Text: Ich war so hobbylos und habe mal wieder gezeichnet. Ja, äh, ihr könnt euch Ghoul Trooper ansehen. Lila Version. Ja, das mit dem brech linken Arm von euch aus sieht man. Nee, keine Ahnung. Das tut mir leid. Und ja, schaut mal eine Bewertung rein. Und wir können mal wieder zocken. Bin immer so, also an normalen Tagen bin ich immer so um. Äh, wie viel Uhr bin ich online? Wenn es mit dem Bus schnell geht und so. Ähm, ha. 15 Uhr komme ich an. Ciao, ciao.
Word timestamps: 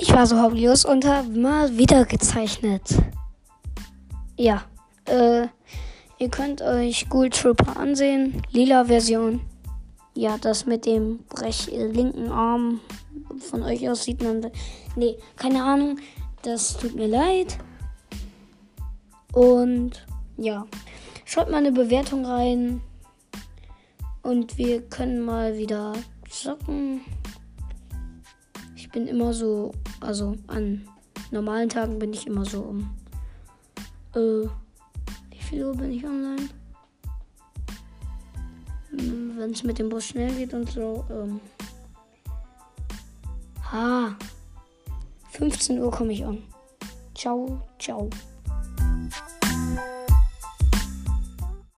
Ich 0.00 0.12
war 0.12 0.26
so 0.26 0.40
hobbylos 0.40 0.84
und 0.84 1.04
habe 1.04 1.28
mal 1.28 1.76
wieder 1.76 2.04
gezeichnet. 2.04 2.82
Ja, 4.36 4.62
äh, 5.06 5.48
ihr 6.18 6.28
könnt 6.30 6.62
euch 6.62 7.08
Ghoul 7.08 7.30
Trooper 7.30 7.76
ansehen. 7.76 8.40
Lila 8.52 8.84
Version. 8.84 9.40
Ja, 10.14 10.38
das 10.38 10.66
mit 10.66 10.86
dem 10.86 11.24
brech 11.28 11.68
linken 11.72 12.30
Arm 12.30 12.80
von 13.40 13.64
euch 13.64 13.88
aus 13.90 14.04
sieht 14.04 14.22
man. 14.22 14.52
Nee, 14.94 15.16
keine 15.34 15.64
Ahnung. 15.64 15.98
Das 16.42 16.76
tut 16.76 16.94
mir 16.94 17.08
leid. 17.08 17.58
Und 19.32 20.06
ja, 20.36 20.64
schaut 21.24 21.50
mal 21.50 21.58
eine 21.58 21.72
Bewertung 21.72 22.24
rein. 22.24 22.80
Und 24.22 24.58
wir 24.58 24.80
können 24.82 25.24
mal 25.24 25.58
wieder 25.58 25.94
zocken. 26.28 27.00
Bin 28.98 29.06
immer 29.06 29.32
so, 29.32 29.70
also 30.00 30.34
an 30.48 30.84
normalen 31.30 31.68
Tagen 31.68 32.00
bin 32.00 32.12
ich 32.12 32.26
immer 32.26 32.44
so 32.44 32.62
um. 32.62 32.96
Äh, 34.12 34.48
wie 35.30 35.38
viel 35.40 35.66
Uhr 35.66 35.76
bin 35.76 35.92
ich 35.92 36.04
online? 36.04 36.48
Wenn 38.90 39.52
es 39.52 39.62
mit 39.62 39.78
dem 39.78 39.88
Bus 39.88 40.06
schnell 40.06 40.34
geht 40.34 40.52
und 40.52 40.68
so. 40.68 41.04
Ähm, 41.12 41.40
ha. 43.70 44.16
15 45.30 45.78
Uhr 45.80 45.92
komme 45.92 46.12
ich 46.12 46.26
an. 46.26 46.42
Ciao, 47.14 47.68
ciao. 47.78 48.10